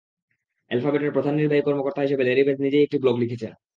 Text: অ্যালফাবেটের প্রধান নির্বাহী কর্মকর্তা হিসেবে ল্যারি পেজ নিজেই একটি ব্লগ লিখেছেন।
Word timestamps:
অ্যালফাবেটের 0.71 1.13
প্রধান 1.13 1.33
নির্বাহী 1.35 1.63
কর্মকর্তা 1.63 2.01
হিসেবে 2.01 2.25
ল্যারি 2.25 2.43
পেজ 2.47 2.57
নিজেই 2.61 2.85
একটি 2.85 2.97
ব্লগ 2.99 3.15
লিখেছেন। 3.23 3.51